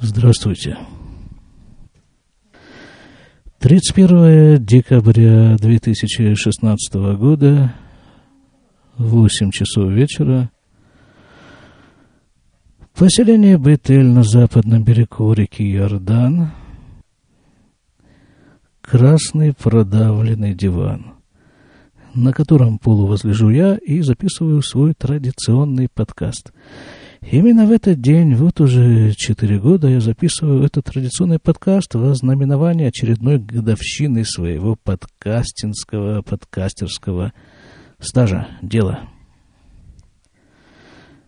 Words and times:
Здравствуйте. 0.00 0.78
31 3.58 4.64
декабря 4.64 5.56
2016 5.56 6.94
года, 7.18 7.74
8 8.96 9.50
часов 9.50 9.90
вечера, 9.90 10.52
поселение 12.94 13.58
Бетель 13.58 14.06
на 14.06 14.22
западном 14.22 14.84
берегу 14.84 15.32
реки 15.32 15.68
Иордан, 15.68 16.52
красный 18.80 19.52
продавленный 19.52 20.54
диван, 20.54 21.14
на 22.14 22.32
котором 22.32 22.78
полувозлежу 22.78 23.50
я 23.50 23.74
и 23.74 24.00
записываю 24.02 24.62
свой 24.62 24.94
традиционный 24.94 25.88
подкаст– 25.92 26.52
Именно 27.20 27.66
в 27.66 27.72
этот 27.72 28.00
день, 28.00 28.34
вот 28.36 28.60
уже 28.60 29.12
четыре 29.12 29.58
года, 29.58 29.88
я 29.88 30.00
записываю 30.00 30.62
этот 30.62 30.84
традиционный 30.86 31.38
подкаст 31.38 31.94
во 31.94 32.14
знаменование 32.14 32.88
очередной 32.88 33.38
годовщины 33.38 34.24
своего 34.24 34.76
подкастинского, 34.76 36.22
подкастерского 36.22 37.32
стажа, 37.98 38.46
дела. 38.62 39.08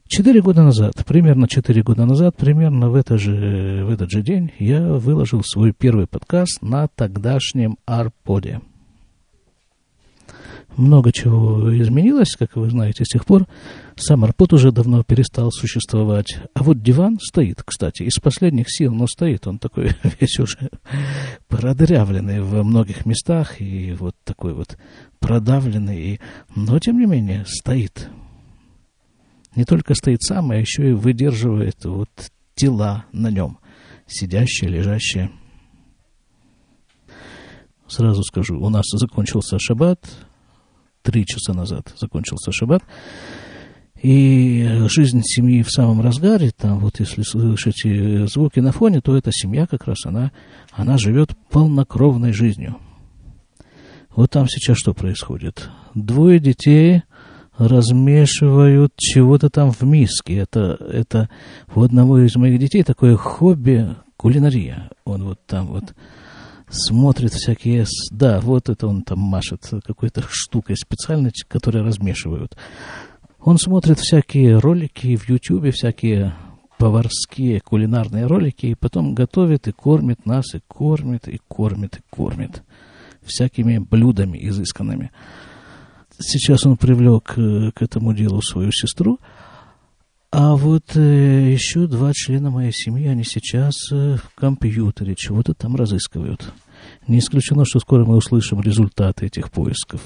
Четыре 0.06 0.40
года 0.42 0.62
назад, 0.62 0.92
примерно 1.06 1.48
четыре 1.48 1.82
года 1.82 2.06
назад, 2.06 2.36
примерно 2.36 2.88
в, 2.88 2.94
это 2.94 3.18
же, 3.18 3.84
в 3.84 3.90
этот 3.90 4.10
же 4.10 4.22
день, 4.22 4.52
я 4.58 4.80
выложил 4.94 5.42
свой 5.44 5.72
первый 5.72 6.06
подкаст 6.06 6.62
на 6.62 6.88
тогдашнем 6.88 7.76
Арподе– 7.84 8.60
много 10.76 11.12
чего 11.12 11.76
изменилось, 11.76 12.36
как 12.36 12.56
вы 12.56 12.70
знаете, 12.70 13.04
с 13.04 13.08
тех 13.08 13.26
пор. 13.26 13.46
Сам 13.96 14.24
Арпот 14.24 14.52
уже 14.52 14.72
давно 14.72 15.02
перестал 15.02 15.50
существовать. 15.50 16.38
А 16.54 16.62
вот 16.62 16.82
диван 16.82 17.18
стоит, 17.20 17.62
кстати, 17.62 18.04
из 18.04 18.18
последних 18.18 18.66
сил, 18.70 18.94
но 18.94 19.06
стоит. 19.06 19.46
Он 19.46 19.58
такой 19.58 19.90
весь 20.20 20.38
уже 20.38 20.70
продрявленный 21.48 22.40
во 22.40 22.62
многих 22.62 23.04
местах 23.04 23.60
и 23.60 23.92
вот 23.98 24.14
такой 24.24 24.54
вот 24.54 24.78
продавленный. 25.18 26.20
Но, 26.54 26.78
тем 26.78 26.98
не 26.98 27.06
менее, 27.06 27.44
стоит. 27.46 28.08
Не 29.56 29.64
только 29.64 29.94
стоит 29.94 30.22
сам, 30.22 30.52
а 30.52 30.56
еще 30.56 30.90
и 30.90 30.94
выдерживает 30.94 31.84
вот 31.84 32.08
тела 32.54 33.04
на 33.12 33.30
нем. 33.30 33.58
Сидящие, 34.06 34.70
лежащие. 34.70 35.30
Сразу 37.86 38.22
скажу, 38.22 38.58
у 38.60 38.68
нас 38.68 38.84
закончился 38.92 39.58
шаббат, 39.58 40.08
три 41.02 41.26
часа 41.26 41.52
назад 41.52 41.92
закончился 41.98 42.52
шаббат. 42.52 42.82
И 44.02 44.66
жизнь 44.88 45.20
семьи 45.22 45.62
в 45.62 45.70
самом 45.70 46.00
разгаре, 46.00 46.52
там 46.56 46.78
вот 46.78 47.00
если 47.00 47.22
слышите 47.22 48.26
звуки 48.26 48.58
на 48.60 48.72
фоне, 48.72 49.02
то 49.02 49.14
эта 49.14 49.30
семья 49.30 49.66
как 49.66 49.84
раз, 49.84 50.06
она, 50.06 50.32
она 50.72 50.96
живет 50.96 51.36
полнокровной 51.50 52.32
жизнью. 52.32 52.76
Вот 54.16 54.30
там 54.30 54.48
сейчас 54.48 54.78
что 54.78 54.94
происходит? 54.94 55.68
Двое 55.94 56.40
детей 56.40 57.02
размешивают 57.58 58.94
чего-то 58.96 59.50
там 59.50 59.70
в 59.70 59.82
миске. 59.82 60.38
Это, 60.38 60.78
это 60.80 61.28
у 61.74 61.82
одного 61.82 62.20
из 62.20 62.34
моих 62.36 62.58
детей 62.58 62.82
такое 62.82 63.16
хобби 63.16 63.94
кулинария. 64.16 64.90
Он 65.04 65.24
вот 65.24 65.44
там 65.46 65.66
вот 65.66 65.94
смотрит 66.70 67.32
всякие... 67.32 67.86
Да, 68.10 68.40
вот 68.40 68.68
это 68.68 68.86
он 68.86 69.02
там 69.02 69.18
машет 69.18 69.68
какой-то 69.84 70.22
штукой 70.28 70.76
специальной, 70.76 71.32
которую 71.48 71.84
размешивают. 71.84 72.56
Он 73.40 73.58
смотрит 73.58 73.98
всякие 73.98 74.58
ролики 74.58 75.16
в 75.16 75.28
Ютьюбе, 75.28 75.70
всякие 75.70 76.34
поварские 76.78 77.60
кулинарные 77.60 78.26
ролики, 78.26 78.66
и 78.66 78.74
потом 78.74 79.14
готовит 79.14 79.68
и 79.68 79.72
кормит 79.72 80.24
нас, 80.26 80.54
и 80.54 80.60
кормит, 80.66 81.28
и 81.28 81.40
кормит, 81.48 81.96
и 81.96 82.00
кормит 82.10 82.62
всякими 83.22 83.78
блюдами 83.78 84.38
изысканными. 84.48 85.10
Сейчас 86.18 86.66
он 86.66 86.76
привлек 86.76 87.34
э, 87.36 87.70
к 87.74 87.82
этому 87.82 88.12
делу 88.14 88.42
свою 88.42 88.72
сестру, 88.72 89.18
а 90.32 90.54
вот 90.54 90.96
э, 90.96 91.52
еще 91.52 91.86
два 91.86 92.12
члена 92.12 92.50
моей 92.50 92.72
семьи, 92.72 93.08
они 93.08 93.24
сейчас 93.24 93.74
э, 93.90 94.16
в 94.16 94.34
компьютере 94.34 95.14
чего-то 95.16 95.54
там 95.54 95.74
разыскивают. 95.74 96.52
Не 97.08 97.18
исключено, 97.18 97.64
что 97.64 97.80
скоро 97.80 98.04
мы 98.04 98.16
услышим 98.16 98.60
результаты 98.60 99.26
этих 99.26 99.50
поисков. 99.50 100.00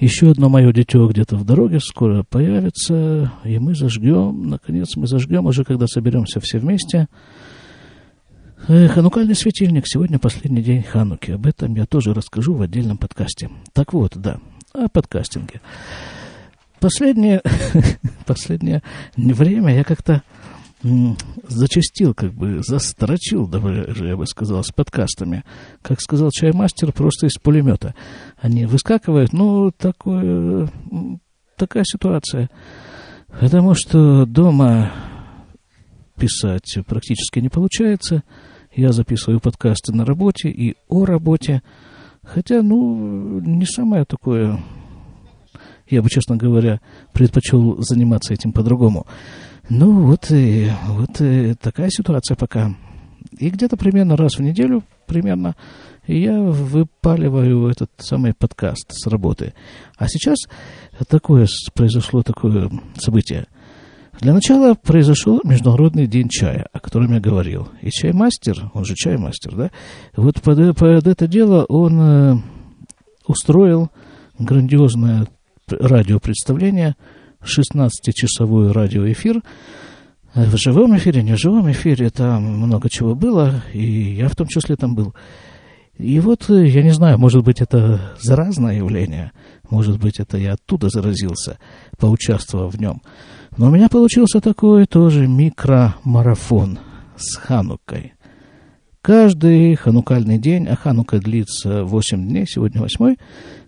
Еще 0.00 0.30
одно 0.30 0.48
мое 0.48 0.72
дитё 0.72 1.06
где-то 1.06 1.36
в 1.36 1.44
дороге 1.44 1.78
скоро 1.78 2.24
появится, 2.24 3.32
и 3.44 3.58
мы 3.58 3.74
зажгем, 3.74 4.48
наконец 4.48 4.96
мы 4.96 5.06
зажгем, 5.06 5.46
уже 5.46 5.64
когда 5.64 5.86
соберемся 5.86 6.40
все 6.40 6.58
вместе. 6.58 7.06
Ханукальный 8.66 9.34
светильник. 9.34 9.84
Сегодня 9.86 10.18
последний 10.18 10.62
день 10.62 10.82
Хануки. 10.82 11.32
Об 11.32 11.46
этом 11.46 11.74
я 11.74 11.84
тоже 11.84 12.14
расскажу 12.14 12.54
в 12.54 12.62
отдельном 12.62 12.96
подкасте. 12.96 13.50
Так 13.74 13.92
вот, 13.92 14.12
да, 14.16 14.38
о 14.72 14.88
подкастинге. 14.88 15.60
Последнее, 16.80 17.40
последнее 18.26 18.82
время 19.16 19.74
я 19.74 19.84
как-то 19.84 20.22
зачастил, 21.48 22.14
как 22.14 22.32
бы 22.32 22.62
застрочил, 22.62 23.48
даже 23.48 24.06
я 24.06 24.16
бы 24.16 24.26
сказал, 24.26 24.62
с 24.62 24.70
подкастами. 24.70 25.44
Как 25.82 26.00
сказал 26.00 26.30
чаймастер, 26.30 26.92
просто 26.92 27.26
из 27.26 27.34
пулемета. 27.34 27.94
Они 28.36 28.66
выскакивают, 28.66 29.32
ну, 29.32 29.70
такое, 29.70 30.68
такая 31.56 31.84
ситуация. 31.84 32.50
Потому 33.40 33.74
что 33.74 34.26
дома 34.26 34.92
писать 36.18 36.78
практически 36.86 37.40
не 37.40 37.48
получается. 37.48 38.22
Я 38.74 38.92
записываю 38.92 39.40
подкасты 39.40 39.92
на 39.92 40.04
работе 40.04 40.50
и 40.50 40.76
о 40.88 41.04
работе. 41.06 41.62
Хотя, 42.22 42.62
ну, 42.62 43.40
не 43.40 43.66
самое 43.66 44.04
такое... 44.04 44.60
Я 45.88 46.02
бы, 46.02 46.08
честно 46.08 46.36
говоря, 46.36 46.80
предпочел 47.12 47.82
заниматься 47.82 48.32
этим 48.32 48.52
по-другому. 48.52 49.06
Ну, 49.68 50.06
вот, 50.06 50.30
и, 50.30 50.70
вот 50.88 51.20
и 51.20 51.54
такая 51.54 51.90
ситуация 51.90 52.36
пока. 52.36 52.74
И 53.38 53.50
где-то 53.50 53.76
примерно 53.76 54.16
раз 54.16 54.36
в 54.36 54.42
неделю, 54.42 54.82
примерно, 55.06 55.56
я 56.06 56.40
выпаливаю 56.40 57.68
этот 57.68 57.90
самый 57.98 58.34
подкаст 58.34 58.92
с 58.92 59.06
работы. 59.06 59.54
А 59.96 60.06
сейчас 60.08 60.36
такое 61.08 61.46
произошло 61.74 62.22
такое 62.22 62.70
событие. 62.98 63.46
Для 64.20 64.32
начала 64.32 64.74
произошел 64.74 65.40
Международный 65.44 66.06
день 66.06 66.28
чая, 66.28 66.68
о 66.72 66.78
котором 66.78 67.14
я 67.14 67.20
говорил. 67.20 67.68
И 67.80 67.90
чаймастер, 67.90 68.70
он 68.72 68.84
же 68.84 68.94
чаймастер, 68.94 69.56
да, 69.56 69.70
вот 70.16 70.40
под, 70.40 70.76
под 70.76 71.06
это 71.06 71.26
дело 71.26 71.64
он 71.64 72.00
э, 72.00 72.34
устроил 73.26 73.90
грандиозное 74.38 75.26
радиопредставление– 75.68 76.96
16-часовой 77.44 78.72
радиоэфир. 78.72 79.42
В 80.34 80.56
живом 80.56 80.96
эфире, 80.96 81.22
не 81.22 81.34
в 81.34 81.38
живом 81.38 81.70
эфире, 81.70 82.10
там 82.10 82.42
много 82.42 82.88
чего 82.90 83.14
было, 83.14 83.62
и 83.72 84.14
я 84.14 84.28
в 84.28 84.34
том 84.34 84.48
числе 84.48 84.74
там 84.76 84.94
был. 84.96 85.14
И 85.96 86.18
вот, 86.18 86.48
я 86.48 86.82
не 86.82 86.90
знаю, 86.90 87.18
может 87.18 87.44
быть, 87.44 87.60
это 87.60 88.00
заразное 88.20 88.78
явление, 88.78 89.30
может 89.70 90.00
быть, 90.00 90.18
это 90.18 90.36
я 90.36 90.54
оттуда 90.54 90.88
заразился, 90.88 91.58
поучаствовав 91.98 92.74
в 92.74 92.80
нем. 92.80 93.00
Но 93.56 93.68
у 93.68 93.70
меня 93.70 93.88
получился 93.88 94.40
такой 94.40 94.86
тоже 94.86 95.28
микромарафон 95.28 96.80
с 97.16 97.36
Ханукой. 97.36 98.14
Каждый 99.02 99.76
ханукальный 99.76 100.38
день, 100.38 100.66
а 100.66 100.74
Ханука 100.74 101.18
длится 101.18 101.84
8 101.84 102.26
дней, 102.26 102.46
сегодня 102.48 102.80
8, 102.80 103.14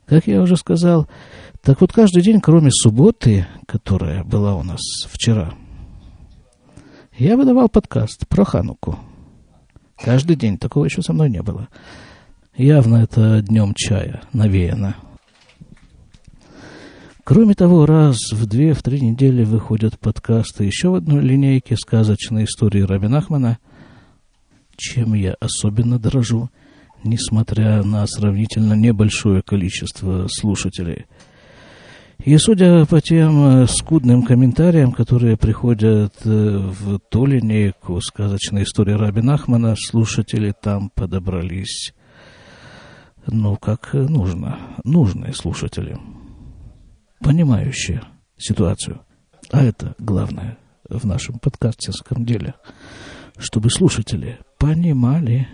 как 0.06 0.26
я 0.26 0.40
уже 0.40 0.56
сказал, 0.56 1.06
так 1.66 1.80
вот, 1.80 1.92
каждый 1.92 2.22
день, 2.22 2.40
кроме 2.40 2.70
субботы, 2.70 3.44
которая 3.66 4.22
была 4.22 4.54
у 4.54 4.62
нас 4.62 4.78
вчера, 5.08 5.52
я 7.18 7.36
выдавал 7.36 7.68
подкаст 7.68 8.28
про 8.28 8.44
Хануку. 8.44 9.00
Каждый 10.00 10.36
день. 10.36 10.58
Такого 10.58 10.84
еще 10.84 11.02
со 11.02 11.12
мной 11.12 11.28
не 11.28 11.42
было. 11.42 11.66
Явно 12.54 12.98
это 12.98 13.42
днем 13.42 13.74
чая 13.74 14.22
навеяно. 14.32 14.94
Кроме 17.24 17.54
того, 17.54 17.84
раз 17.84 18.16
в 18.30 18.46
две, 18.46 18.72
в 18.72 18.84
три 18.84 19.00
недели 19.00 19.42
выходят 19.42 19.98
подкасты 19.98 20.62
еще 20.62 20.90
в 20.90 20.94
одной 20.94 21.20
линейке 21.20 21.76
сказочной 21.76 22.44
истории 22.44 22.82
Рабин 22.82 23.16
Ахмана, 23.16 23.58
чем 24.76 25.14
я 25.14 25.34
особенно 25.40 25.98
дорожу, 25.98 26.48
несмотря 27.02 27.82
на 27.82 28.06
сравнительно 28.06 28.74
небольшое 28.74 29.42
количество 29.42 30.28
слушателей– 30.28 31.06
и 32.24 32.36
судя 32.38 32.86
по 32.86 33.00
тем 33.00 33.62
э, 33.62 33.66
скудным 33.66 34.22
комментариям, 34.22 34.92
которые 34.92 35.36
приходят 35.36 36.14
э, 36.24 36.28
в 36.28 36.98
ту 36.98 37.26
линейку 37.26 38.00
сказочной 38.00 38.64
истории 38.64 38.94
Раби 38.94 39.26
Ахмана, 39.28 39.76
слушатели 39.76 40.52
там 40.60 40.90
подобрались, 40.90 41.94
ну, 43.26 43.56
как 43.56 43.92
нужно, 43.92 44.58
нужные 44.82 45.34
слушатели, 45.34 45.98
понимающие 47.20 48.02
ситуацию. 48.36 49.00
А 49.52 49.62
это 49.62 49.94
главное 49.98 50.58
в 50.88 51.04
нашем 51.04 51.38
подкастерском 51.38 52.24
деле, 52.24 52.54
чтобы 53.38 53.70
слушатели 53.70 54.38
понимали. 54.58 55.48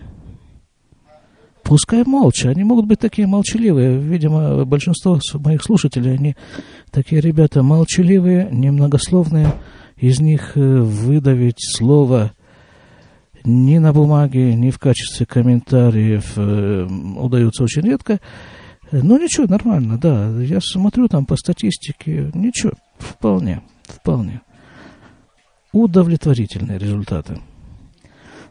Пускай 1.63 2.03
молча, 2.03 2.49
они 2.49 2.63
могут 2.63 2.87
быть 2.87 2.99
такие 2.99 3.25
молчаливые. 3.25 3.97
Видимо, 3.97 4.65
большинство 4.65 5.19
моих 5.35 5.63
слушателей, 5.63 6.13
они 6.13 6.35
такие 6.91 7.21
ребята 7.21 7.63
молчаливые, 7.63 8.49
немногословные. 8.51 9.53
Из 9.97 10.19
них 10.19 10.57
э, 10.57 10.59
выдавить 10.59 11.59
слово 11.59 12.33
ни 13.45 13.77
на 13.77 13.93
бумаге, 13.93 14.53
ни 14.55 14.71
в 14.71 14.79
качестве 14.79 15.25
комментариев 15.25 16.33
э, 16.35 16.85
удается 17.17 17.63
очень 17.63 17.83
редко. 17.83 18.19
Ну, 18.91 19.17
ничего, 19.17 19.47
нормально, 19.47 19.97
да. 19.97 20.29
Я 20.41 20.59
смотрю 20.61 21.07
там 21.07 21.25
по 21.25 21.37
статистике, 21.37 22.29
ничего, 22.33 22.73
вполне, 22.99 23.61
вполне. 23.83 24.41
Удовлетворительные 25.71 26.77
результаты. 26.77 27.39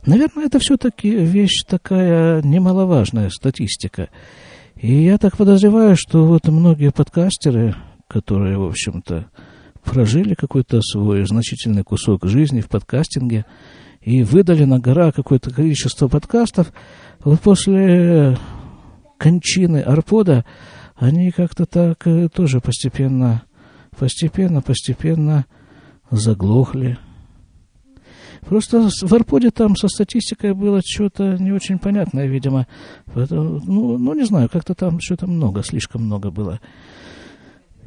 Наверное, 0.05 0.47
это 0.47 0.59
все-таки 0.59 1.11
вещь 1.11 1.63
такая 1.67 2.43
немаловажная, 2.43 3.31
статистика. 3.31 4.09
И 4.77 5.05
я 5.05 5.17
так 5.17 5.37
подозреваю, 5.37 5.97
что 5.97 6.25
вот 6.25 6.49
многие 6.49 6.91
подкастеры, 6.91 7.77
которые, 8.09 8.59
в 8.59 8.65
общем-то, 8.65 9.27
прожили 9.85 10.35
какой-то 10.35 10.81
свой 10.83 11.25
значительный 11.25 11.85
кусок 11.85 12.27
жизни 12.27 12.61
в 12.61 12.69
подкастинге 12.69 13.45
и 14.01 14.25
выдали 14.25 14.65
на 14.65 14.81
гора 14.81 15.13
какое-то 15.13 15.51
количество 15.51 16.09
подкастов, 16.09 16.73
вот 17.23 17.41
после 17.41 18.37
кончины 19.19 19.79
Арпода 19.83 20.45
они 20.97 21.31
как-то 21.31 21.65
так 21.65 22.07
э, 22.07 22.29
тоже 22.29 22.61
постепенно, 22.61 23.43
постепенно, 23.97 24.63
постепенно 24.63 25.47
заглохли. 26.11 26.99
Просто 28.47 28.91
в 29.03 29.15
Арподе 29.15 29.51
там 29.51 29.77
со 29.77 29.89
статистикой 29.89 30.53
было 30.53 30.81
что-то 30.85 31.37
не 31.39 31.53
очень 31.53 31.79
понятное, 31.79 32.27
видимо. 32.27 32.67
Поэтому, 33.15 33.61
ну, 33.65 33.99
ну, 33.99 34.15
не 34.15 34.25
знаю, 34.25 34.49
как-то 34.53 34.75
там 34.75 35.01
что-то 35.01 35.27
много, 35.27 35.63
слишком 35.63 36.03
много 36.05 36.31
было 36.31 36.61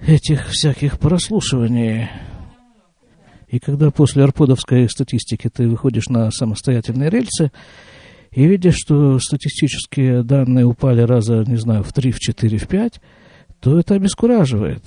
этих 0.05 0.47
всяких 0.47 0.99
прослушиваний. 0.99 2.09
И 3.47 3.59
когда 3.59 3.91
после 3.91 4.23
арподовской 4.23 4.89
статистики 4.89 5.49
ты 5.49 5.67
выходишь 5.67 6.07
на 6.07 6.31
самостоятельные 6.31 7.09
рельсы 7.09 7.51
и 8.31 8.45
видишь, 8.45 8.75
что 8.77 9.19
статистические 9.19 10.23
данные 10.23 10.65
упали 10.65 11.01
раза, 11.01 11.43
не 11.47 11.57
знаю, 11.57 11.83
в 11.83 11.93
3, 11.93 12.11
в 12.11 12.19
4, 12.19 12.57
в 12.57 12.67
5, 12.67 13.01
то 13.61 13.79
это 13.79 13.95
обескураживает. 13.95 14.83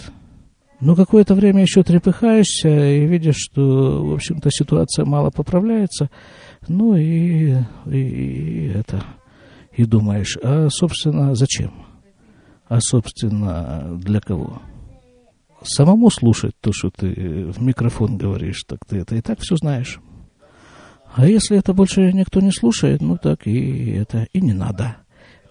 Но 0.80 0.94
какое-то 0.94 1.34
время 1.34 1.62
еще 1.62 1.82
трепыхаешься 1.82 2.68
и 2.68 3.06
видишь, 3.06 3.36
что, 3.36 4.04
в 4.04 4.14
общем-то, 4.14 4.48
ситуация 4.50 5.04
мало 5.04 5.30
поправляется. 5.30 6.08
Ну 6.68 6.94
и, 6.94 7.56
и, 7.86 7.98
и 7.98 8.68
это, 8.68 9.02
и 9.72 9.84
думаешь, 9.84 10.38
а, 10.42 10.68
собственно, 10.70 11.34
зачем? 11.34 11.72
А, 12.68 12.80
собственно, 12.80 13.98
для 13.98 14.20
кого? 14.20 14.62
Самому 15.62 16.10
слушать 16.10 16.54
то, 16.60 16.70
что 16.72 16.90
ты 16.90 17.46
в 17.46 17.60
микрофон 17.60 18.16
говоришь, 18.16 18.62
так 18.64 18.78
ты 18.86 18.98
это 18.98 19.16
и 19.16 19.20
так 19.20 19.40
все 19.40 19.56
знаешь. 19.56 19.98
А 21.14 21.26
если 21.26 21.58
это 21.58 21.72
больше 21.72 22.12
никто 22.12 22.40
не 22.40 22.52
слушает, 22.52 23.00
ну 23.00 23.16
так 23.16 23.48
и 23.48 23.90
это 23.92 24.28
и 24.32 24.40
не 24.40 24.52
надо 24.52 24.98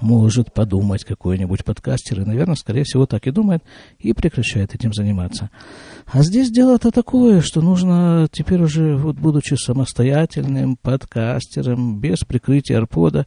может 0.02 0.54
подумать 0.54 1.04
какой-нибудь 1.04 1.66
подкастер, 1.66 2.22
и, 2.22 2.26
наверное, 2.26 2.56
скорее 2.56 2.84
всего, 2.84 3.06
так 3.06 3.28
и 3.28 3.32
думает, 3.32 3.64
и 4.00 4.14
прекращает 4.14 4.76
этим 4.76 4.94
заниматься. 4.94 5.50
А 6.06 6.22
здесь 6.22 6.52
дело-то 6.52 6.92
такое, 6.92 7.42
что 7.42 7.62
нужно 7.62 8.28
теперь 8.32 8.62
уже, 8.62 8.96
вот 8.96 9.18
будучи 9.18 9.56
самостоятельным 9.56 10.78
подкастером, 10.78 12.00
без 12.00 12.20
прикрытия 12.20 12.78
арпода, 12.78 13.26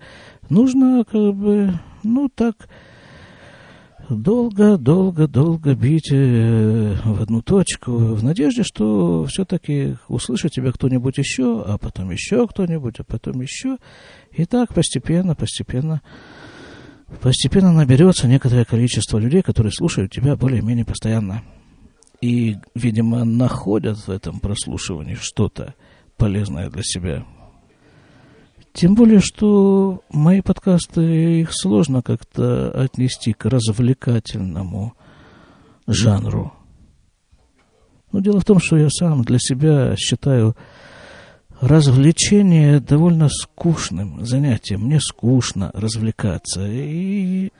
нужно 0.49 1.05
как 1.05 1.34
бы, 1.34 1.78
ну 2.02 2.28
так, 2.34 2.69
долго-долго-долго 4.11 5.75
бить 5.75 6.11
э, 6.11 6.96
в 7.05 7.22
одну 7.22 7.43
точку, 7.43 7.93
в 7.93 8.25
надежде, 8.25 8.62
что 8.64 9.25
все-таки 9.26 9.96
услышит 10.08 10.52
тебя 10.52 10.72
кто-нибудь 10.72 11.19
еще, 11.19 11.62
а 11.67 11.78
потом 11.78 12.11
еще 12.11 12.46
кто-нибудь, 12.46 12.99
а 12.99 13.05
потом 13.05 13.40
еще. 13.40 13.76
И 14.32 14.44
так 14.44 14.75
постепенно, 14.75 15.34
постепенно 15.34 16.02
постепенно 17.20 17.72
наберется 17.72 18.28
некоторое 18.28 18.64
количество 18.64 19.18
людей, 19.18 19.42
которые 19.42 19.72
слушают 19.72 20.12
тебя 20.12 20.36
более-менее 20.36 20.84
постоянно. 20.84 21.42
И, 22.20 22.56
видимо, 22.74 23.24
находят 23.24 23.98
в 23.98 24.10
этом 24.10 24.40
прослушивании 24.40 25.14
что-то 25.14 25.74
полезное 26.16 26.68
для 26.68 26.82
себя. 26.82 27.24
Тем 28.72 28.94
более, 28.94 29.20
что 29.20 30.02
мои 30.10 30.42
подкасты, 30.42 31.40
их 31.40 31.50
сложно 31.52 32.02
как-то 32.02 32.70
отнести 32.70 33.32
к 33.32 33.46
развлекательному 33.46 34.94
жанру. 35.86 36.52
Но 38.12 38.20
дело 38.20 38.40
в 38.40 38.44
том, 38.44 38.60
что 38.60 38.76
я 38.76 38.88
сам 38.90 39.22
для 39.22 39.38
себя 39.38 39.96
считаю 39.96 40.56
развлечение 41.60 42.80
довольно 42.80 43.28
скучным 43.28 44.24
занятием. 44.24 44.82
Мне 44.82 45.00
скучно 45.00 45.70
развлекаться. 45.74 46.66
И 46.66 47.50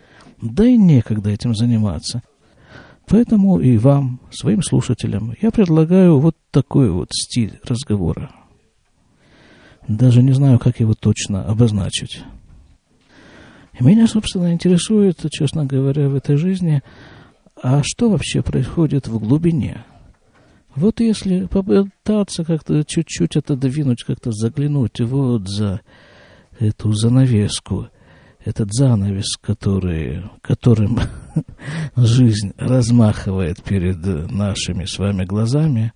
да 0.41 0.67
и 0.67 0.76
некогда 0.76 1.31
этим 1.31 1.55
заниматься. 1.55 2.23
Поэтому 3.06 3.58
и 3.58 3.76
вам, 3.76 4.20
своим 4.31 4.62
слушателям, 4.62 5.35
я 5.43 5.50
предлагаю 5.50 6.19
вот 6.19 6.37
такой 6.50 6.91
вот 6.91 7.08
стиль 7.12 7.58
разговора. 7.64 8.31
Даже 9.88 10.23
не 10.23 10.32
знаю, 10.32 10.58
как 10.58 10.81
его 10.81 10.94
точно 10.94 11.44
обозначить. 11.44 12.23
меня, 13.81 14.06
собственно, 14.06 14.52
интересует, 14.52 15.19
честно 15.31 15.64
говоря, 15.64 16.08
в 16.08 16.14
этой 16.14 16.37
жизни, 16.37 16.82
а 17.61 17.82
что 17.82 18.08
вообще 18.08 18.43
происходит 18.43 19.08
в 19.08 19.19
глубине– 19.19 19.85
вот 20.77 21.01
если 21.01 21.47
попытаться 21.47 22.45
как-то 22.45 22.85
чуть-чуть 22.85 23.37
отодвинуть, 23.37 24.05
как-то 24.05 24.31
заглянуть 24.33 25.01
вот 25.01 25.49
за 25.49 25.81
эту 26.59 26.93
занавеску, 26.93 27.89
этот 28.45 28.73
занавес, 28.73 29.37
который, 29.41 30.23
которым 30.43 30.99
жизнь 31.97 32.53
размахивает 32.57 33.63
перед 33.63 33.99
нашими 34.31 34.85
с 34.85 34.99
вами 34.99 35.25
глазами, 35.25 35.93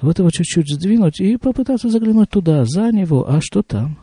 вот 0.00 0.18
его 0.18 0.30
чуть-чуть 0.30 0.72
сдвинуть 0.72 1.20
и 1.20 1.36
попытаться 1.36 1.88
заглянуть 1.88 2.30
туда, 2.30 2.64
за 2.64 2.90
него, 2.90 3.28
а 3.28 3.40
что 3.40 3.62
там? 3.62 3.98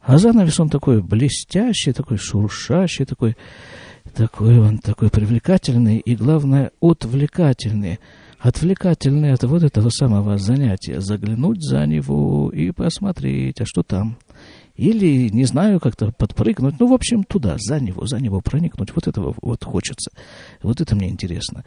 А 0.00 0.18
занавес 0.18 0.58
он 0.58 0.70
такой 0.70 1.02
блестящий, 1.02 1.92
такой 1.92 2.16
шуршащий, 2.16 3.04
такой, 3.04 3.36
такой 4.14 4.58
он 4.58 4.78
такой 4.78 5.10
привлекательный 5.10 5.98
и, 5.98 6.16
главное, 6.16 6.70
отвлекательный– 6.80 7.98
отвлекательный 8.40 9.32
от 9.32 9.44
вот 9.44 9.62
этого 9.62 9.90
самого 9.90 10.38
занятия, 10.38 11.00
заглянуть 11.00 11.62
за 11.62 11.84
него 11.86 12.50
и 12.50 12.70
посмотреть, 12.70 13.60
а 13.60 13.66
что 13.66 13.82
там. 13.82 14.16
Или, 14.76 15.28
не 15.28 15.44
знаю, 15.44 15.78
как-то 15.78 16.10
подпрыгнуть, 16.10 16.80
ну, 16.80 16.86
в 16.88 16.94
общем, 16.94 17.22
туда, 17.24 17.56
за 17.58 17.78
него, 17.80 18.06
за 18.06 18.18
него 18.18 18.40
проникнуть. 18.40 18.94
Вот 18.94 19.06
этого 19.06 19.34
вот 19.42 19.62
хочется. 19.62 20.10
Вот 20.62 20.80
это 20.80 20.96
мне 20.96 21.10
интересно. 21.10 21.64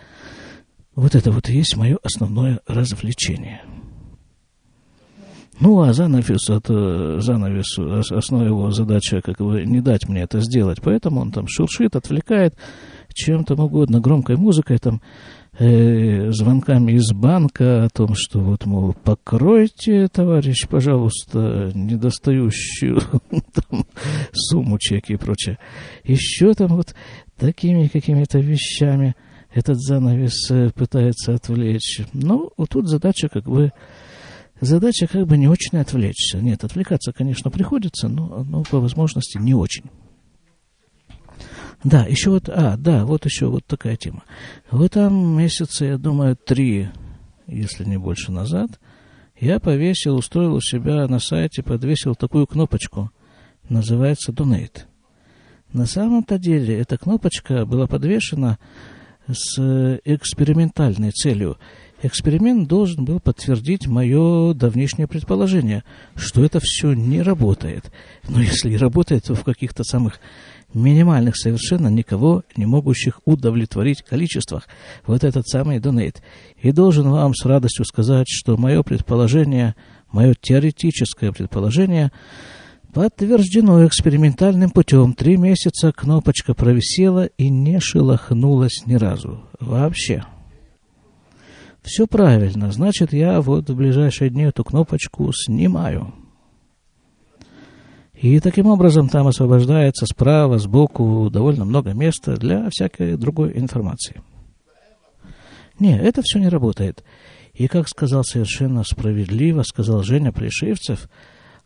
Вот 0.95 1.13
это 1.13 1.31
вот 1.31 1.47
и 1.49 1.53
есть 1.53 1.77
мое 1.77 1.99
основное 2.01 2.59
развлечение. 2.65 3.61
Ну, 5.59 5.81
а 5.81 5.93
занавес, 5.93 6.49
это, 6.49 7.19
занавес, 7.21 7.77
основная 8.11 8.49
его 8.49 8.71
задача, 8.71 9.21
как 9.21 9.37
бы, 9.37 9.63
не 9.65 9.81
дать 9.81 10.09
мне 10.09 10.21
это 10.21 10.39
сделать. 10.41 10.79
Поэтому 10.81 11.21
он 11.21 11.31
там 11.31 11.47
шуршит, 11.47 11.95
отвлекает 11.95 12.55
чем-то 13.13 13.55
угодно, 13.55 13.99
громкой 13.99 14.35
музыкой, 14.35 14.79
там, 14.79 15.01
э, 15.59 16.31
звонками 16.31 16.93
из 16.93 17.11
банка 17.13 17.85
о 17.85 17.89
том, 17.89 18.15
что 18.15 18.39
вот, 18.39 18.65
мол, 18.65 18.95
покройте, 19.03 20.07
товарищ, 20.07 20.67
пожалуйста, 20.67 21.71
недостающую 21.75 22.99
там, 23.69 23.85
сумму 24.31 24.79
чеки 24.79 25.13
и 25.13 25.17
прочее. 25.17 25.59
Еще 26.03 26.53
там 26.53 26.75
вот 26.75 26.95
такими 27.37 27.87
какими-то 27.87 28.39
вещами 28.39 29.15
этот 29.53 29.79
занавес 29.79 30.49
э, 30.49 30.71
пытается 30.71 31.35
отвлечь. 31.35 32.01
Ну, 32.13 32.51
вот 32.57 32.69
тут 32.69 32.87
задача 32.87 33.29
как 33.29 33.43
бы 33.43 33.71
задача 34.65 35.07
как 35.07 35.27
бы 35.27 35.37
не 35.37 35.47
очень 35.47 35.77
отвлечься. 35.77 36.39
Нет, 36.39 36.63
отвлекаться, 36.63 37.13
конечно, 37.13 37.51
приходится, 37.51 38.07
но, 38.07 38.43
но 38.43 38.63
по 38.63 38.79
возможности 38.79 39.37
не 39.37 39.53
очень. 39.53 39.85
Да, 41.83 42.05
еще 42.05 42.29
вот, 42.29 42.47
а, 42.47 42.77
да, 42.77 43.05
вот 43.05 43.25
еще 43.25 43.47
вот 43.47 43.65
такая 43.65 43.97
тема. 43.97 44.23
В 44.71 44.81
этом 44.81 45.37
месяце, 45.37 45.85
я 45.85 45.97
думаю, 45.97 46.37
три, 46.37 46.89
если 47.47 47.83
не 47.83 47.97
больше 47.97 48.31
назад, 48.31 48.79
я 49.39 49.59
повесил, 49.59 50.15
устроил 50.15 50.55
у 50.55 50.61
себя 50.61 51.07
на 51.07 51.19
сайте, 51.19 51.61
подвесил 51.61 52.15
такую 52.15 52.47
кнопочку, 52.47 53.11
называется 53.67 54.31
Donate. 54.31 54.83
На 55.73 55.85
самом-то 55.85 56.37
деле 56.37 56.79
эта 56.79 56.97
кнопочка 56.97 57.65
была 57.65 57.87
подвешена 57.87 58.59
с 59.27 59.99
экспериментальной 60.05 61.11
целью. 61.11 61.57
Эксперимент 62.03 62.67
должен 62.67 63.05
был 63.05 63.19
подтвердить 63.19 63.87
мое 63.87 64.53
давнишнее 64.53 65.07
предположение, 65.07 65.83
что 66.15 66.43
это 66.43 66.59
все 66.61 66.93
не 66.93 67.21
работает. 67.21 67.91
Но 68.27 68.41
если 68.41 68.71
и 68.71 68.77
работает, 68.77 69.23
то 69.25 69.35
в 69.35 69.43
каких-то 69.43 69.83
самых 69.83 70.19
минимальных, 70.73 71.37
совершенно 71.37 71.87
никого 71.87 72.43
не 72.55 72.65
могущих 72.65 73.19
удовлетворить 73.25 74.01
количествах. 74.01 74.67
Вот 75.05 75.23
этот 75.23 75.47
самый 75.47 75.79
донейт. 75.79 76.21
И 76.61 76.71
должен 76.71 77.09
вам 77.09 77.33
с 77.33 77.45
радостью 77.45 77.85
сказать, 77.85 78.27
что 78.29 78.57
мое 78.57 78.83
предположение, 78.83 79.75
мое 80.11 80.33
теоретическое 80.39 81.31
предположение 81.31 82.11
подтверждено 82.93 83.85
экспериментальным 83.85 84.69
путем. 84.69 85.13
Три 85.13 85.37
месяца 85.37 85.91
кнопочка 85.91 86.53
провисела 86.53 87.25
и 87.25 87.49
не 87.49 87.79
шелохнулась 87.79 88.85
ни 88.85 88.95
разу. 88.95 89.41
Вообще. 89.59 90.23
Все 91.83 92.07
правильно. 92.07 92.71
Значит, 92.71 93.13
я 93.13 93.41
вот 93.41 93.69
в 93.69 93.75
ближайшие 93.75 94.29
дни 94.29 94.43
эту 94.43 94.63
кнопочку 94.63 95.31
снимаю. 95.33 96.13
И 98.13 98.39
таким 98.39 98.67
образом 98.67 99.09
там 99.09 99.27
освобождается 99.27 100.05
справа, 100.05 100.57
сбоку 100.57 101.29
довольно 101.29 101.65
много 101.65 101.93
места 101.93 102.37
для 102.37 102.69
всякой 102.69 103.17
другой 103.17 103.57
информации. 103.57 104.21
Не, 105.77 105.99
это 105.99 106.21
все 106.21 106.39
не 106.39 106.47
работает. 106.47 107.03
И, 107.53 107.67
как 107.67 107.89
сказал 107.89 108.23
совершенно 108.23 108.83
справедливо, 108.85 109.63
сказал 109.63 110.03
Женя 110.03 110.31
Плешивцев, 110.31 111.09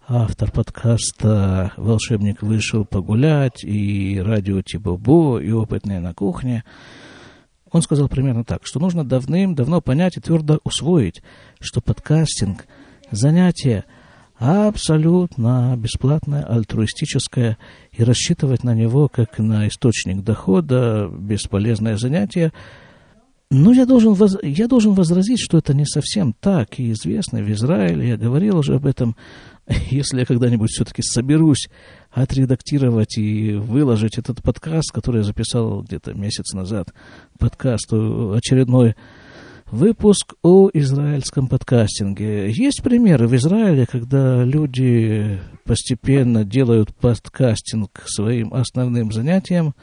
автор 0.08 0.52
подкаста 0.52 1.74
«Волшебник 1.78 2.42
вышел 2.42 2.86
погулять» 2.86 3.64
и 3.64 4.20
радио 4.20 4.64
Тибобо, 4.64 5.38
и 5.40 5.52
опытные 5.52 6.00
на 6.00 6.16
кухне, 6.16 6.64
он 7.72 7.82
сказал 7.82 8.08
примерно 8.08 8.44
так, 8.44 8.66
что 8.66 8.80
нужно 8.80 9.04
давным-давно 9.04 9.82
понять 9.82 10.18
и 10.18 10.22
твердо 10.22 10.60
усвоить, 10.64 11.22
что 11.60 11.82
подкастинг– 11.82 12.66
занятие– 13.12 13.86
абсолютно 14.40 15.76
бесплатное, 15.78 16.44
альтруистическое, 16.44 17.58
и 17.92 18.04
рассчитывать 18.04 18.64
на 18.64 18.74
него 18.74 19.08
как 19.08 19.40
на 19.40 19.68
источник 19.68 20.24
дохода, 20.24 21.10
бесполезное 21.12 21.98
занятие. 21.98 22.52
Но 23.50 23.72
я 23.72 23.86
должен, 23.86 24.14
воз... 24.14 24.38
я 24.44 24.68
должен 24.68 24.94
возразить, 24.94 25.40
что 25.40 25.58
это 25.58 25.74
не 25.74 25.86
совсем 25.86 26.34
так, 26.34 26.80
и 26.80 26.92
известно 26.92 27.42
в 27.42 27.50
Израиле, 27.52 28.10
я 28.10 28.18
говорил 28.18 28.58
уже 28.58 28.76
об 28.76 28.86
этом, 28.86 29.16
если 29.90 30.20
я 30.20 30.26
когда-нибудь 30.26 30.70
все-таки 30.70 31.02
соберусь 31.02 31.70
отредактировать 32.12 33.18
и 33.18 33.54
выложить 33.54 34.18
этот 34.18 34.44
подкаст, 34.44 34.92
который 34.92 35.18
я 35.18 35.24
записал 35.24 35.84
где-то 35.84 36.14
месяц 36.14 36.54
назад, 36.54 36.94
подкаст 37.40 37.94
очередной 37.94 38.96
Выпуск 39.72 40.36
о 40.44 40.70
израильском 40.74 41.50
подкастинге. 41.50 42.50
Есть 42.52 42.82
примеры 42.82 43.28
в 43.28 43.36
Израиле, 43.36 43.86
когда 43.86 44.46
люди 44.46 45.42
постепенно 45.66 46.46
делают 46.46 46.96
подкастинг 46.96 48.02
своим 48.06 48.54
основным 48.54 49.12
занятием 49.12 49.76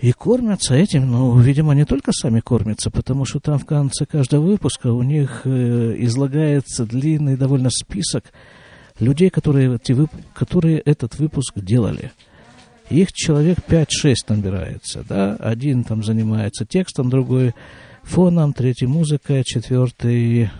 и 0.00 0.12
кормятся 0.12 0.74
этим. 0.74 1.10
Ну, 1.10 1.38
видимо, 1.38 1.74
не 1.74 1.84
только 1.84 2.12
сами 2.12 2.40
кормятся, 2.40 2.90
потому 2.90 3.24
что 3.24 3.40
там 3.40 3.58
в 3.58 3.66
конце 3.66 4.06
каждого 4.06 4.44
выпуска 4.44 4.92
у 4.92 5.02
них 5.02 5.42
э, 5.44 5.94
излагается 5.98 6.86
длинный 6.86 7.36
довольно 7.36 7.70
список 7.70 8.24
людей, 9.00 9.30
которые, 9.30 9.74
эти 9.74 9.92
вып... 9.92 10.10
которые 10.34 10.78
этот 10.78 11.18
выпуск 11.18 11.54
делали. 11.56 12.12
Их 12.90 13.12
человек 13.12 13.58
5-6 13.66 14.14
набирается, 14.28 15.04
да, 15.06 15.36
один 15.36 15.84
там 15.84 16.02
занимается 16.02 16.64
текстом, 16.64 17.10
другой 17.10 17.54
фоном, 18.02 18.54
третий 18.54 18.86
музыка, 18.86 19.42
четвертый 19.44 20.50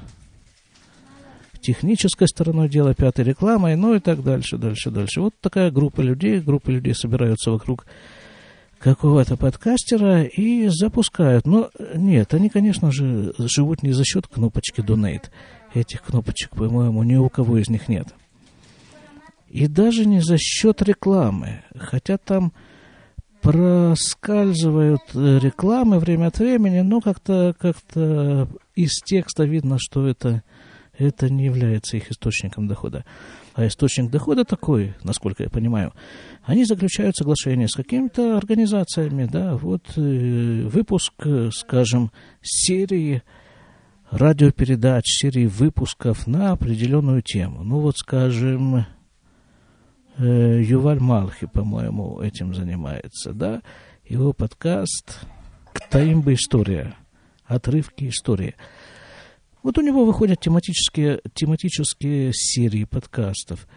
технической 1.63 2.29
стороной 2.29 2.69
дела, 2.69 2.95
пятый 2.95 3.25
рекламой, 3.25 3.77
ну 3.77 3.95
и 3.95 4.01
так 4.01 4.23
дальше, 4.23 4.59
дальше, 4.59 4.91
дальше. 4.91 5.23
Вот 5.23 5.35
такая 5.41 5.71
группа 5.71 6.03
людей, 6.03 6.41
группа 6.41 6.71
людей 6.71 6.95
собираются 6.95 7.51
вокруг 7.51 7.87
какого-то 8.79 9.37
подкастера 9.37 10.23
и 10.23 10.69
запускают. 10.69 11.47
Но 11.47 11.71
нет, 11.95 12.35
они, 12.35 12.49
конечно 12.49 12.91
же, 12.91 13.35
живут 13.39 13.83
не 13.83 13.93
за 13.93 14.05
счет 14.05 14.27
кнопочки 14.27 14.81
Donate. 14.81 15.27
Этих 15.75 16.03
кнопочек, 16.03 16.51
по-моему, 16.51 17.03
ни 17.03 17.17
у 17.17 17.29
кого 17.29 17.59
из 17.59 17.69
них 17.69 17.89
нет. 17.89 18.09
И 19.49 19.67
даже 19.67 20.07
не 20.07 20.21
за 20.21 20.39
счет 20.39 20.83
рекламы. 20.83 21.63
Хотя 21.77 22.19
там 22.19 22.53
проскальзывают 23.41 25.03
э, 25.15 25.39
рекламы 25.39 25.99
время 25.99 26.27
от 26.27 26.39
времени, 26.39 26.81
но 26.81 27.01
как-то 27.01 27.55
как 27.59 27.77
из 28.75 29.01
текста 29.05 29.45
видно, 29.45 29.77
что 29.79 30.07
это, 30.07 30.43
это 30.97 31.31
не 31.31 31.45
является 31.45 31.97
их 31.97 32.11
источником 32.11 32.69
дохода. 32.69 33.05
А 33.59 33.67
источник 33.67 34.11
дохода 34.11 34.45
такой, 34.45 34.95
насколько 35.03 35.43
я 35.43 35.51
понимаю, 35.51 35.93
они 36.45 36.65
заключают 36.65 37.17
соглашение 37.17 37.67
с 37.67 37.75
какими-то 37.75 38.37
организациями, 38.37 39.29
да, 39.31 39.57
вот 39.57 39.83
э, 39.97 40.63
выпуск, 40.63 41.13
скажем, 41.51 42.13
серии 42.41 43.23
радиопередач, 44.11 45.05
серии 45.07 45.47
выпусков 45.47 46.29
на 46.29 46.53
определенную 46.53 47.21
тему. 47.21 47.65
Ну 47.65 47.81
вот, 47.81 47.99
скажем, 47.99 48.87
Э, 50.19 50.61
Юваль 50.61 50.99
Малхи, 50.99 51.47
по-моему, 51.47 52.21
этим 52.21 52.53
занимается, 52.53 53.33
да? 53.33 53.63
Его 54.05 54.33
подкаст 54.33 55.21
«Ктаимба 55.73 56.35
история», 56.35 56.97
отрывки 57.45 58.09
истории. 58.09 58.57
Вот 59.69 59.77
у 59.77 59.83
него 59.83 60.07
выходят 60.07 60.41
тематические, 60.41 61.21
тематические 61.35 62.33
серии 62.33 62.85
подкастов. 62.85 63.69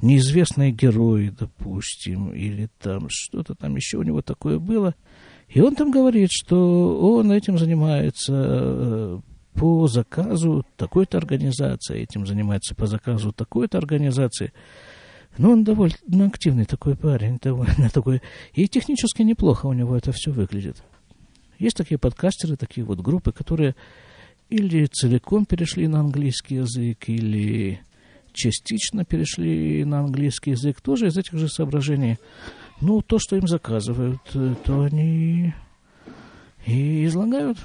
Неизвестные 0.00 0.72
герои, 0.72 1.28
допустим, 1.28 2.32
или 2.32 2.70
там 2.80 3.08
что-то 3.10 3.54
там 3.54 3.76
еще 3.76 3.98
у 3.98 4.02
него 4.02 4.22
такое 4.22 4.58
было. 4.58 4.94
И 5.48 5.60
он 5.60 5.74
там 5.74 5.90
говорит, 5.90 6.30
что 6.32 6.98
он 7.14 7.30
этим 7.30 7.58
занимается 7.58 8.32
э, 8.34 9.20
по 9.52 9.86
заказу 9.86 10.64
такой-то 10.76 11.18
организации, 11.18 12.00
этим 12.00 12.26
занимается 12.26 12.74
по 12.74 12.86
заказу 12.86 13.30
такой-то 13.30 13.76
организации. 13.76 14.54
Ну, 15.36 15.50
он 15.50 15.62
довольно 15.62 16.24
активный 16.26 16.64
такой 16.64 16.96
парень, 16.96 17.38
довольно 17.38 17.90
такой. 17.92 18.22
И 18.54 18.66
технически 18.66 19.20
неплохо 19.20 19.66
у 19.66 19.74
него 19.74 19.94
это 19.94 20.10
все 20.10 20.30
выглядит. 20.30 20.82
Есть 21.58 21.76
такие 21.76 21.98
подкастеры, 21.98 22.56
такие 22.56 22.86
вот 22.86 23.00
группы, 23.00 23.30
которые 23.30 23.74
или 24.48 24.86
целиком 24.86 25.44
перешли 25.44 25.88
на 25.88 26.00
английский 26.00 26.56
язык, 26.56 27.08
или 27.08 27.80
частично 28.32 29.04
перешли 29.04 29.84
на 29.84 30.00
английский 30.00 30.52
язык, 30.52 30.80
тоже 30.80 31.08
из 31.08 31.16
этих 31.16 31.34
же 31.38 31.48
соображений. 31.48 32.18
Ну, 32.80 33.02
то, 33.02 33.18
что 33.18 33.36
им 33.36 33.48
заказывают, 33.48 34.22
то 34.64 34.82
они 34.82 35.52
и 36.66 37.04
излагают 37.06 37.58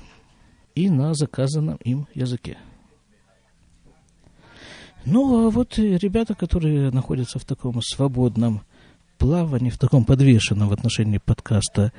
и 0.76 0.90
на 0.90 1.14
заказанном 1.14 1.78
им 1.84 2.08
языке. 2.16 2.58
Ну, 5.06 5.48
а 5.48 5.50
вот 5.50 5.78
ребята, 5.78 6.34
которые 6.34 6.90
находятся 6.90 7.38
в 7.38 7.46
таком 7.46 7.82
свободном 7.82 8.62
плавании, 9.18 9.70
в 9.70 9.78
таком 9.78 10.06
подвешенном 10.06 10.70
в 10.70 10.74
отношении 10.74 11.18
подкаста 11.18 11.92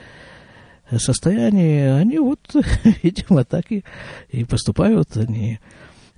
состоянии, 0.99 1.87
они 1.87 2.19
вот, 2.19 2.41
видимо, 3.03 3.45
так 3.45 3.71
и, 3.71 3.85
и 4.31 4.45
поступают. 4.45 5.17
Они 5.17 5.61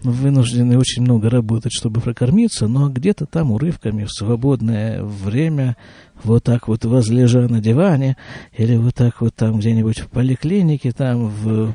вынуждены 0.02 0.78
очень 0.78 1.02
много 1.02 1.30
работать, 1.30 1.73
чтобы 1.73 2.00
прокормиться, 2.00 2.68
но 2.68 2.88
где-то 2.88 3.26
там 3.26 3.50
урывками 3.50 4.04
в 4.04 4.12
свободное 4.12 5.02
время, 5.02 5.76
вот 6.23 6.45
так 6.45 6.68
вот 6.68 6.85
возлежа 6.85 7.49
на 7.49 7.61
диване, 7.61 8.16
или 8.56 8.76
вот 8.76 8.95
так 8.95 9.21
вот 9.21 9.35
там 9.35 9.59
где-нибудь 9.59 10.00
в 10.00 10.09
поликлинике, 10.09 10.92
там 10.92 11.28
в 11.28 11.75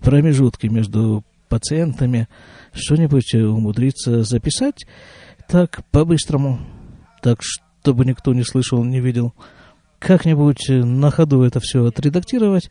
промежутке 0.00 0.68
между 0.68 1.24
пациентами, 1.48 2.28
что-нибудь 2.72 3.34
умудриться 3.34 4.22
записать. 4.22 4.86
Так 5.48 5.84
по-быстрому, 5.90 6.60
так, 7.22 7.40
чтобы 7.42 8.04
никто 8.04 8.32
не 8.32 8.42
слышал, 8.42 8.82
не 8.84 9.00
видел, 9.00 9.34
как-нибудь 10.02 10.68
на 10.68 11.10
ходу 11.10 11.42
это 11.42 11.60
все 11.60 11.86
отредактировать 11.86 12.70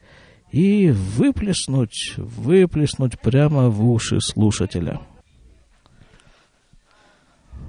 и 0.52 0.92
выплеснуть, 0.92 2.14
выплеснуть 2.18 3.20
прямо 3.20 3.70
в 3.70 3.90
уши 3.90 4.20
слушателя. 4.22 5.02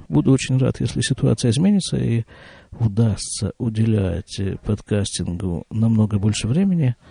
Буду 0.09 0.33
очень 0.33 0.59
рад, 0.59 0.81
если 0.81 1.01
ситуация 1.01 1.51
изменится 1.51 1.97
и 1.97 2.25
удастся 2.73 3.53
уделять 3.59 4.41
подкастингу 4.65 5.65
намного 5.71 6.19
больше 6.19 6.49
времени– 6.49 6.97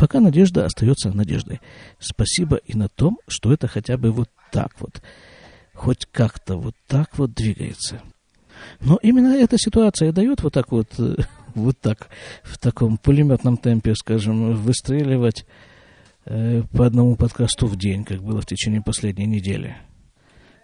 Пока 0.00 0.18
надежда 0.18 0.64
остается 0.64 1.12
надеждой. 1.12 1.60
Спасибо 1.98 2.56
и 2.56 2.74
на 2.74 2.88
том, 2.88 3.18
что 3.28 3.52
это 3.52 3.68
хотя 3.68 3.98
бы 3.98 4.10
вот 4.12 4.30
так 4.50 4.72
вот, 4.80 5.02
хоть 5.74 6.06
как-то 6.10 6.56
вот 6.56 6.74
так 6.86 7.18
вот 7.18 7.34
двигается. 7.34 8.00
Но 8.80 8.98
именно 9.02 9.34
эта 9.34 9.58
ситуация 9.58 10.10
дает 10.10 10.42
вот 10.42 10.54
так 10.54 10.72
вот, 10.72 10.88
э, 10.98 11.16
вот 11.54 11.78
так, 11.80 12.08
в 12.42 12.58
таком 12.58 12.98
пулеметном 12.98 13.56
темпе, 13.56 13.94
скажем, 13.94 14.54
выстреливать 14.54 15.46
э, 16.24 16.62
по 16.72 16.86
одному 16.86 17.16
подкасту 17.16 17.66
в 17.66 17.76
день, 17.76 18.04
как 18.04 18.22
было 18.22 18.40
в 18.40 18.46
течение 18.46 18.82
последней 18.82 19.26
недели. 19.26 19.76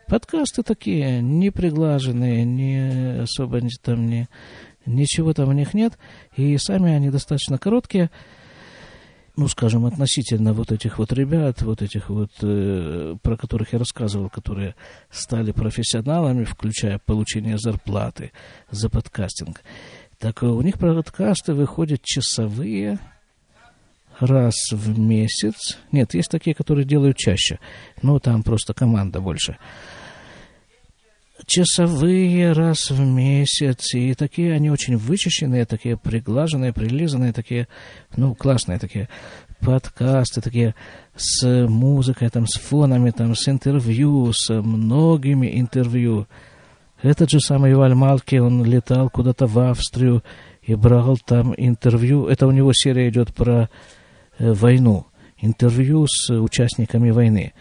Подкасты 0.08 0.62
такие, 0.62 1.20
не 1.20 1.50
приглаженные, 1.50 2.44
не 2.44 3.22
особо 3.22 3.60
там 3.82 4.06
не, 4.06 4.28
ничего 4.86 5.32
там 5.32 5.48
в 5.48 5.54
них 5.54 5.74
нет, 5.74 5.98
и 6.36 6.56
сами 6.58 6.92
они 6.92 7.10
достаточно 7.10 7.58
короткие, 7.58 8.10
ну, 9.36 9.48
скажем, 9.48 9.84
относительно 9.84 10.54
вот 10.54 10.72
этих 10.72 10.98
вот 10.98 11.12
ребят, 11.12 11.60
вот 11.62 11.82
этих 11.82 12.08
вот, 12.08 12.30
э, 12.40 13.16
про 13.20 13.36
которых 13.36 13.72
я 13.72 13.78
рассказывал, 13.78 14.30
которые 14.30 14.74
стали 15.10 15.52
профессионалами, 15.52 16.44
включая 16.44 16.98
получение 16.98 17.58
зарплаты 17.58 18.32
за 18.70 18.88
подкастинг. 18.88 19.62
Так 20.18 20.42
у 20.42 20.60
них 20.62 20.78
подкасты 20.78 21.52
выходят 21.52 22.02
часовые, 22.02 22.98
раз 24.18 24.54
в 24.72 24.98
месяц. 24.98 25.78
Нет, 25.92 26.14
есть 26.14 26.30
такие, 26.30 26.54
которые 26.54 26.86
делают 26.86 27.16
чаще, 27.16 27.58
но 28.02 28.18
там 28.18 28.42
просто 28.42 28.72
команда 28.72 29.20
больше 29.20 29.58
часовые 31.44 32.52
раз 32.52 32.90
в 32.90 33.00
месяц, 33.00 33.94
и 33.94 34.14
такие 34.14 34.54
они 34.54 34.70
очень 34.70 34.96
вычищенные, 34.96 35.66
такие 35.66 35.96
приглаженные, 35.96 36.72
прилизанные, 36.72 37.32
такие, 37.32 37.68
ну, 38.16 38.34
классные 38.34 38.78
такие 38.78 39.08
подкасты, 39.60 40.40
такие 40.40 40.74
с 41.14 41.66
музыкой, 41.68 42.30
там, 42.30 42.46
с 42.46 42.58
фонами, 42.58 43.10
там, 43.10 43.34
с 43.34 43.48
интервью, 43.48 44.32
с 44.32 44.50
многими 44.50 45.58
интервью. 45.60 46.26
Этот 47.06 47.30
же 47.30 47.38
самый 47.40 47.70
Юваль 47.70 47.94
Малки, 47.94 48.36
он 48.36 48.64
летал 48.64 49.10
куда-то 49.10 49.46
в 49.46 49.56
Австрию 49.58 50.24
и 50.62 50.74
брал 50.74 51.16
там 51.24 51.54
интервью. 51.56 52.26
Это 52.26 52.46
у 52.48 52.50
него 52.50 52.72
серия 52.74 53.08
идет 53.08 53.32
про 53.32 53.70
э, 54.38 54.52
войну. 54.52 55.06
Интервью 55.40 56.06
с 56.08 56.30
участниками 56.30 57.10
войны. 57.10 57.52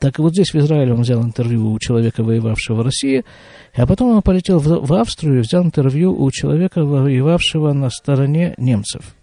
Так 0.00 0.18
вот 0.18 0.32
здесь 0.32 0.52
в 0.52 0.56
Израиле 0.56 0.94
он 0.94 1.02
взял 1.02 1.22
интервью 1.22 1.72
у 1.72 1.78
человека, 1.78 2.22
воевавшего 2.22 2.76
в 2.76 2.84
России, 2.84 3.24
а 3.74 3.86
потом 3.86 4.16
он 4.16 4.22
полетел 4.22 4.60
в 4.60 4.92
Австрию 4.94 5.38
и 5.38 5.42
взял 5.42 5.62
интервью 5.62 6.14
у 6.18 6.30
человека, 6.30 6.84
воевавшего 6.84 7.72
на 7.72 7.90
стороне 7.90 8.54
немцев. 8.56 9.14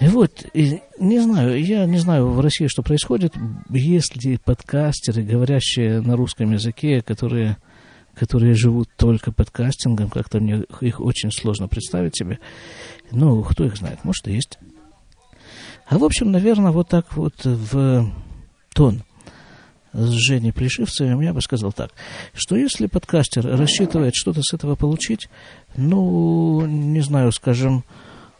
И 0.00 0.08
вот, 0.08 0.46
и, 0.52 0.80
не 0.98 1.20
знаю, 1.20 1.62
я 1.62 1.86
не 1.86 1.98
знаю 1.98 2.28
в 2.28 2.40
России, 2.40 2.66
что 2.66 2.82
происходит, 2.82 3.34
есть 3.70 4.24
ли 4.24 4.36
подкастеры, 4.36 5.22
говорящие 5.22 6.00
на 6.00 6.16
русском 6.16 6.52
языке, 6.52 7.02
которые, 7.02 7.56
которые 8.14 8.54
живут 8.54 8.88
только 8.96 9.32
подкастингом, 9.32 10.10
как-то 10.10 10.40
мне 10.40 10.64
их 10.80 11.00
очень 11.00 11.30
сложно 11.30 11.68
представить 11.68 12.16
себе. 12.16 12.38
Ну, 13.10 13.42
кто 13.42 13.64
их 13.64 13.76
знает, 13.76 14.04
может, 14.04 14.28
и 14.28 14.32
есть. 14.32 14.58
А 15.86 15.98
в 15.98 16.04
общем, 16.04 16.30
наверное, 16.30 16.70
вот 16.70 16.88
так 16.88 17.16
вот 17.16 17.34
в 17.44 18.10
тон 18.74 19.02
с 19.92 20.10
Женей 20.10 20.52
Плешивцевым, 20.52 21.20
я 21.20 21.34
бы 21.34 21.42
сказал 21.42 21.72
так, 21.72 21.90
что 22.32 22.56
если 22.56 22.86
подкастер 22.86 23.44
рассчитывает 23.44 24.14
что-то 24.14 24.40
с 24.42 24.54
этого 24.54 24.74
получить, 24.74 25.28
ну, 25.76 26.64
не 26.66 27.00
знаю, 27.00 27.30
скажем, 27.32 27.84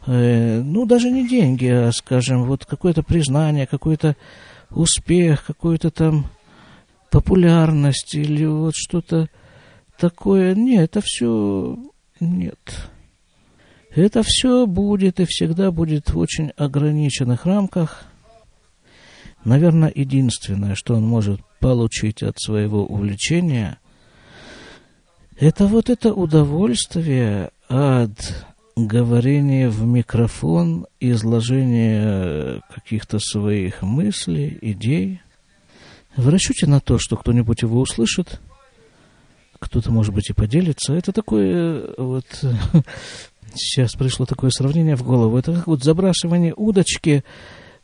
э, 0.07 0.61
ну, 0.61 0.85
даже 0.85 1.11
не 1.11 1.27
деньги, 1.27 1.67
а, 1.67 1.91
скажем, 1.91 2.45
вот 2.45 2.65
какое-то 2.65 3.03
признание, 3.03 3.67
какой-то 3.67 4.15
успех, 4.71 5.45
какую-то 5.45 5.91
там 5.91 6.25
популярность 7.11 8.15
или 8.15 8.45
вот 8.45 8.73
что-то 8.75 9.29
такое, 10.09 10.55
нет, 10.55 10.83
это 10.83 11.01
все 11.01 11.77
нет. 12.19 12.89
Это 13.95 14.23
все 14.23 14.65
будет 14.65 15.19
и 15.19 15.25
всегда 15.25 15.71
будет 15.71 16.09
в 16.09 16.17
очень 16.17 16.49
ограниченных 16.57 17.45
рамках– 17.45 18.05
Наверное, 19.45 19.91
единственное, 19.93 20.75
что 20.75 20.95
он 20.95 21.03
может 21.03 21.41
получить 21.59 22.23
от 22.23 22.39
своего 22.39 22.85
увлечения, 22.85 23.77
это 25.37 25.67
вот 25.67 25.89
это 25.89 26.13
удовольствие 26.13 27.51
от 27.67 28.45
говорения 28.75 29.69
в 29.69 29.83
микрофон, 29.85 30.87
изложения 30.99 32.61
каких-то 32.73 33.19
своих 33.19 33.81
мыслей, 33.81 34.57
идей, 34.61 35.21
в 36.15 36.29
расчете 36.29 36.67
на 36.67 36.79
то, 36.79 36.97
что 36.97 37.17
кто-нибудь 37.17 37.63
его 37.63 37.81
услышит, 37.81 38.39
кто-то, 39.63 39.91
может 39.91 40.13
быть, 40.13 40.29
и 40.29 40.33
поделится. 40.33 40.93
Это 40.93 41.11
такое 41.11 41.93
вот... 41.97 42.25
Сейчас 43.55 43.93
пришло 43.93 44.25
такое 44.25 44.49
сравнение 44.49 44.95
в 44.95 45.03
голову. 45.03 45.37
Это 45.37 45.53
как 45.53 45.67
вот 45.67 45.83
забрасывание 45.83 46.53
удочки 46.55 47.23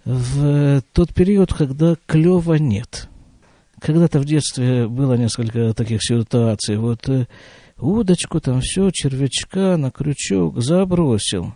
в 0.04 0.82
тот 0.94 1.13
период, 1.13 1.54
когда 1.54 1.96
клева 2.08 2.56
нет. 2.56 3.08
Когда-то 3.80 4.20
в 4.20 4.26
детстве 4.26 4.88
было 4.88 5.13
несколько 5.13 5.74
таких 5.74 6.00
ситуаций. 6.02 6.78
Вот 6.78 7.08
э, 7.08 7.28
удочку, 7.78 8.42
там 8.42 8.62
все, 8.62 8.89
червячка 8.92 9.78
на 9.78 9.92
крючок 9.92 10.62
забросил. 10.62 11.54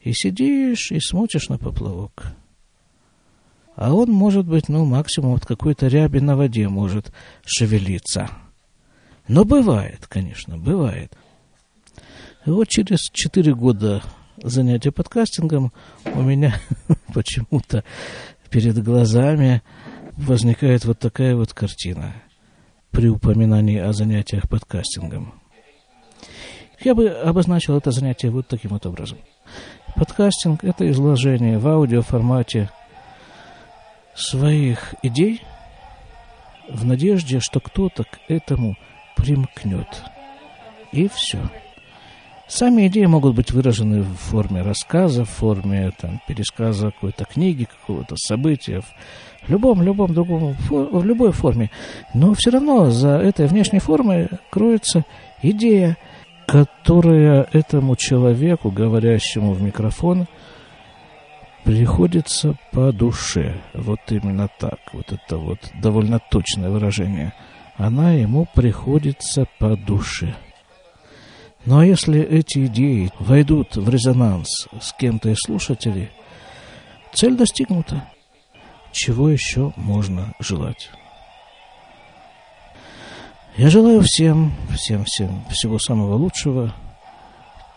И 0.00 0.12
сидишь 0.12 0.90
и 0.90 1.00
смотришь 1.00 1.48
на 1.48 1.58
поплавок. 1.58 2.34
А 3.76 3.92
он 3.92 4.10
может 4.10 4.46
быть, 4.46 4.68
ну, 4.68 4.84
максимум 4.84 5.32
вот 5.32 5.44
какой-то 5.44 5.88
ряби 5.88 6.20
на 6.20 6.36
воде 6.36 6.68
может 6.68 7.12
шевелиться. 7.44 8.30
Но 9.28 9.44
бывает, 9.44 10.06
конечно, 10.06 10.56
бывает. 10.56 11.12
И 12.44 12.50
вот 12.50 12.68
через 12.68 13.00
четыре 13.12 13.54
года 13.54 14.02
занятия 14.42 14.92
подкастингом, 14.92 15.72
у 16.04 16.22
меня 16.22 16.60
почему-то 17.14 17.82
перед 18.50 18.82
глазами 18.82 19.62
возникает 20.16 20.84
вот 20.84 20.98
такая 20.98 21.34
вот 21.34 21.52
картина 21.52 22.14
при 22.90 23.08
упоминании 23.08 23.78
о 23.78 23.92
занятиях 23.92 24.48
подкастингом. 24.48 25.34
Я 26.80 26.94
бы 26.94 27.08
обозначил 27.08 27.76
это 27.76 27.90
занятие 27.90 28.30
вот 28.30 28.46
таким 28.46 28.70
вот 28.70 28.86
образом. 28.86 29.18
Подкастинг– 29.96 30.60
это 30.62 30.88
изложение 30.90 31.58
в 31.58 31.66
аудиоформате 31.66 32.70
своих 34.14 34.94
идей 35.02 35.42
в 36.68 36.84
надежде, 36.84 37.40
что 37.40 37.60
кто-то 37.60 38.04
к 38.04 38.18
этому 38.28 38.76
примкнет. 39.16 40.04
И 40.92 41.08
все. 41.08 41.38
Сами 42.48 42.86
идеи 42.86 43.06
могут 43.06 43.34
быть 43.34 43.50
выражены 43.50 44.02
в 44.02 44.14
форме 44.14 44.62
рассказа, 44.62 45.24
в 45.24 45.30
форме 45.30 45.90
там, 45.98 46.20
пересказа 46.28 46.92
какой-то 46.92 47.24
книги, 47.24 47.64
какого-то 47.64 48.14
события, 48.16 48.82
в 48.82 49.50
любом, 49.50 49.82
любом 49.82 50.14
другом, 50.14 50.54
в 50.70 51.04
любой 51.04 51.32
форме. 51.32 51.70
Но 52.14 52.34
все 52.34 52.50
равно 52.50 52.90
за 52.90 53.16
этой 53.16 53.46
внешней 53.46 53.80
формой 53.80 54.28
кроется 54.50 55.04
идея, 55.42 55.96
которая 56.46 57.48
этому 57.52 57.96
человеку, 57.96 58.70
говорящему 58.70 59.52
в 59.52 59.60
микрофон, 59.60 60.28
приходится 61.64 62.54
по 62.70 62.92
душе. 62.92 63.56
Вот 63.74 64.00
именно 64.10 64.48
так. 64.60 64.78
Вот 64.92 65.12
это 65.12 65.36
вот 65.36 65.58
довольно 65.82 66.20
точное 66.30 66.70
выражение. 66.70 67.32
Она 67.76 68.12
ему 68.12 68.46
приходится 68.54 69.46
по 69.58 69.76
душе. 69.76 70.34
А 71.68 71.84
если 71.84 72.20
эти 72.20 72.66
идеи 72.66 73.10
войдут 73.18 73.76
в 73.76 73.88
резонанс 73.88 74.68
с 74.80 74.92
кем-то 74.92 75.30
из 75.30 75.38
слушателей, 75.44 76.10
цель 77.12 77.36
достигнута. 77.36 78.08
Чего 78.92 79.28
еще 79.28 79.72
можно 79.76 80.32
желать? 80.38 80.90
Я 83.56 83.68
желаю 83.68 84.02
всем, 84.02 84.52
всем, 84.74 85.04
всем 85.04 85.44
всего 85.50 85.78
самого 85.78 86.14
лучшего. 86.14 86.72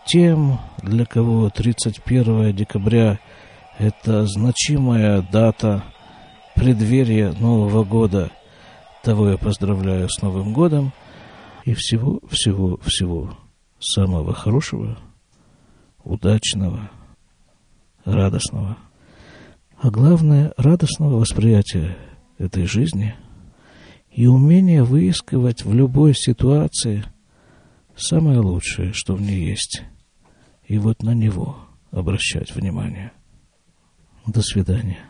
Тем, 0.06 0.58
для 0.82 1.04
кого 1.04 1.50
31 1.50 2.54
декабря– 2.54 3.18
это 3.78 4.26
значимая 4.26 5.22
дата 5.22 5.82
преддверия 6.54 7.32
Нового 7.32 7.84
года, 7.84 8.30
того 9.02 9.30
я 9.30 9.38
поздравляю 9.38 10.08
с 10.08 10.20
Новым 10.22 10.52
годом 10.52 10.92
и 11.64 11.74
всего, 11.74 12.20
всего, 12.30 12.78
всего 12.78 13.36
самого 13.78 14.34
хорошего, 14.34 14.98
удачного, 16.04 16.90
радостного. 18.04 18.76
А 19.80 19.90
главное, 19.90 20.52
радостного 20.56 21.18
восприятия 21.18 21.96
этой 22.38 22.66
жизни 22.66 23.14
и 24.10 24.26
умение 24.26 24.82
выискивать 24.82 25.64
в 25.64 25.72
любой 25.72 26.14
ситуации 26.14 27.04
самое 27.96 28.40
лучшее, 28.40 28.92
что 28.92 29.14
в 29.14 29.22
ней 29.22 29.46
есть, 29.46 29.82
и 30.66 30.78
вот 30.78 31.02
на 31.02 31.14
него 31.14 31.56
обращать 31.90 32.54
внимание. 32.54 33.12
До 34.26 34.42
свидания. 34.42 35.09